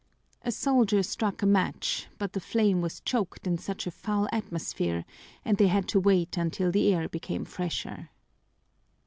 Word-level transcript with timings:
A 0.41 0.51
soldier 0.51 1.03
struck 1.03 1.43
a 1.43 1.45
match, 1.45 2.07
but 2.17 2.33
the 2.33 2.39
flame 2.39 2.81
was 2.81 3.01
choked 3.01 3.45
in 3.45 3.59
such 3.59 3.85
a 3.85 3.91
foul 3.91 4.27
atmosphere, 4.31 5.05
and 5.45 5.59
they 5.59 5.67
had 5.67 5.87
to 5.89 5.99
wait 5.99 6.37
until 6.37 6.71
the 6.71 6.91
air 6.91 7.07
became 7.07 7.45
fresher. 7.45 8.09